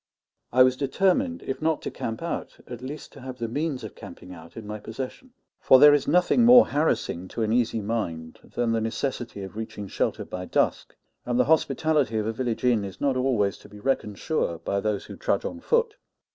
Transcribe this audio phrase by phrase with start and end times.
[0.51, 3.93] I was determined, if not to camp out, at least to have the means of
[3.93, 8.39] camping out in my possession; for there is nothing more harassing to an easy mind
[8.55, 12.83] than the necessity of reaching shelter by dusk, and the hospitality of a village inn
[12.83, 15.97] is not always to be reckoned sure by those who trudge on foot.